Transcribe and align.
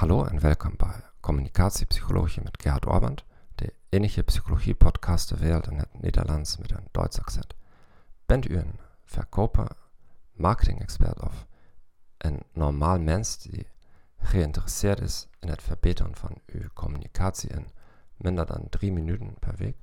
Hallo 0.00 0.24
en 0.24 0.40
welkom 0.40 0.74
bij 0.76 1.00
Communicatiepsychologie 1.20 2.42
met 2.42 2.62
Gerhard 2.62 2.86
Orband, 2.86 3.24
de 3.54 3.74
enige 3.88 4.22
psychologie-podcast 4.22 5.28
ter 5.28 5.38
wereld 5.38 5.70
in 5.70 5.78
het 5.78 6.00
Nederlands 6.00 6.56
met 6.56 6.70
een 6.70 6.88
Duits 6.90 7.18
accent. 7.18 7.54
Bent 8.26 8.50
u 8.50 8.56
een 8.56 8.78
verkoper, 9.04 9.68
marketing-expert 10.32 11.20
of 11.22 11.46
een 12.18 12.42
normaal 12.52 13.00
mens 13.00 13.38
die 13.38 13.66
geïnteresseerd 14.18 15.00
is 15.00 15.28
in 15.40 15.48
het 15.48 15.62
verbeteren 15.62 16.14
van 16.14 16.40
uw 16.46 16.68
communicatie 16.74 17.50
in 17.50 17.66
minder 18.16 18.46
dan 18.46 18.66
drie 18.68 18.92
minuten 18.92 19.34
per 19.38 19.54
week? 19.56 19.76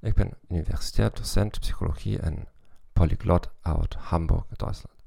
Ik 0.00 0.14
ben 0.14 0.38
universitair 0.48 1.10
docent 1.14 1.60
psychologie 1.60 2.18
en 2.18 2.48
polyglot 2.92 3.50
uit 3.60 3.94
Hamburg, 3.94 4.46
Duitsland. 4.46 4.98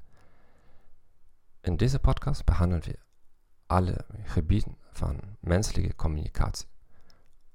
In 1.60 1.76
deze 1.76 1.98
podcast 1.98 2.44
behandelen 2.44 2.84
we 2.84 3.03
alle 3.66 4.04
Gebieten 4.22 4.76
von 4.92 5.20
menschlicher 5.40 5.94
Kommunikation. 5.94 6.70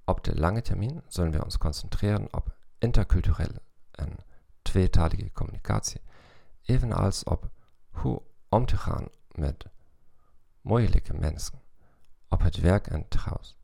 Op 0.05 0.23
de 0.23 0.35
lange 0.35 0.61
termijn 0.61 1.03
zullen 1.07 1.31
we 1.31 1.43
ons 1.43 1.57
concentreren 1.57 2.33
op 2.33 2.57
interculturelle 2.77 3.61
en 3.91 4.17
tweetalige 4.61 5.31
communicatie, 5.31 6.01
evenals 6.61 7.23
op 7.23 7.49
hoe 7.89 8.21
gaan 8.65 9.07
met 9.31 9.65
moeilijke 10.61 11.13
mensen, 11.13 11.61
op 12.27 12.41
het 12.41 12.57
werk 12.57 12.87
en 12.87 13.07
thuis. 13.07 13.57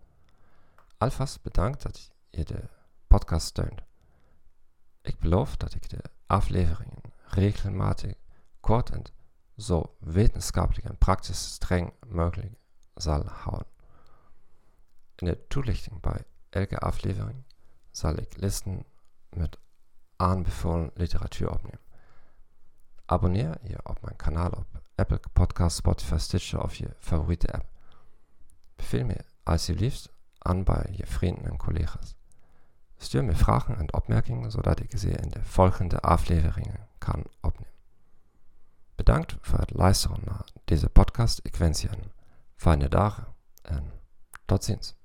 Alvast 0.97 1.41
bedankt 1.41 1.81
dat 1.81 2.11
je 2.29 2.43
de 2.43 2.63
podcast 3.07 3.47
steunt. 3.47 3.81
Ik 5.01 5.19
beloof 5.19 5.57
dat 5.57 5.73
ik 5.73 5.89
de 5.89 6.01
afleveringen 6.25 7.01
regelmatig 7.25 8.13
kort 8.59 8.89
en 8.89 9.03
zo 9.57 9.95
wetenschappelijk 9.99 10.87
en 10.87 10.97
praktisch 10.97 11.53
streng 11.53 11.93
mogelijk 12.07 12.53
zal 12.95 13.25
houden. 13.25 13.67
In 15.15 15.25
de 15.27 15.47
toelichting 15.47 16.01
bij 16.01 16.23
elke 16.49 16.77
aflevering 16.77 17.43
zal 17.91 18.15
ik 18.15 18.37
listen 18.37 18.85
met 19.29 19.57
aanbevolen 20.15 20.91
literatuur 20.93 21.51
opnemen. 21.51 21.79
Abonneer 23.05 23.57
je 23.63 23.79
op 23.83 24.01
mijn 24.01 24.15
kanaal 24.15 24.49
op 24.49 24.81
Apple 24.95 25.19
Podcast, 25.33 25.75
Spotify, 25.75 26.17
Stitcher 26.17 26.63
of 26.63 26.75
je 26.75 26.95
favoriete 26.99 27.51
app. 27.51 27.65
Beveel 28.75 29.05
me 29.05 29.17
alsjeblieft 29.43 30.09
aan 30.37 30.63
bij 30.63 30.89
je 30.91 31.05
vrienden 31.05 31.45
en 31.45 31.57
collega's. 31.57 32.15
Stuur 32.97 33.23
me 33.23 33.35
vragen 33.35 33.77
en 33.77 33.93
opmerkingen 33.93 34.51
zodat 34.51 34.79
ik 34.79 34.97
ze 34.97 35.09
in 35.09 35.29
de 35.29 35.43
volgende 35.43 35.99
afleveringen 35.99 36.87
kan 36.97 37.19
opnemen. 37.19 37.34
Bedankt 39.05 39.35
voor 39.41 39.59
het 39.59 39.73
luisteren 39.73 40.17
naar 40.25 40.45
deze 40.63 40.89
podcast. 40.89 41.39
Ik 41.43 41.55
wens 41.55 41.81
je 41.81 41.87
een 41.89 42.11
fijne 42.55 42.89
dag 42.89 43.33
en 43.61 43.91
tot 44.45 44.63
ziens. 44.63 44.95